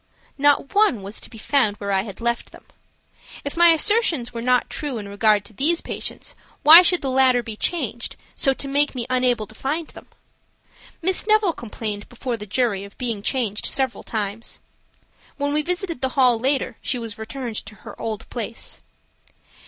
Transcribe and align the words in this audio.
Not 0.35 0.73
one 0.73 1.03
was 1.03 1.21
to 1.21 1.29
be 1.29 1.37
found 1.37 1.77
where 1.77 1.91
I 1.91 2.01
had 2.01 2.19
left 2.19 2.51
them. 2.51 2.65
If 3.45 3.55
my 3.55 3.67
assertions 3.67 4.33
were 4.33 4.41
not 4.41 4.67
true 4.67 4.97
in 4.97 5.07
regard 5.07 5.45
to 5.45 5.53
these 5.53 5.81
patients, 5.81 6.33
why 6.63 6.81
should 6.81 7.03
the 7.03 7.09
latter 7.11 7.43
be 7.43 7.55
changed, 7.55 8.15
so 8.33 8.51
to 8.51 8.67
make 8.67 8.95
me 8.95 9.05
unable 9.11 9.45
to 9.45 9.53
find 9.53 9.89
them? 9.89 10.07
Miss 11.03 11.27
Neville 11.27 11.53
complained 11.53 12.09
before 12.09 12.35
the 12.35 12.47
jury 12.47 12.83
of 12.83 12.97
being 12.97 13.21
changed 13.21 13.67
several 13.67 14.01
times. 14.01 14.59
When 15.37 15.53
we 15.53 15.61
visited 15.61 16.01
the 16.01 16.09
hall 16.17 16.39
later 16.39 16.77
she 16.81 16.97
was 16.97 17.19
returned 17.19 17.57
to 17.67 17.75
her 17.85 18.01
old 18.01 18.27
place. 18.31 18.81